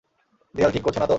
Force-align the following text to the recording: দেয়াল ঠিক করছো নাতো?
দেয়াল 0.55 0.71
ঠিক 0.71 0.83
করছো 0.83 0.99
নাতো? 0.99 1.09